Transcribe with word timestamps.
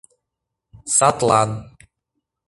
Садлан. 0.95 1.51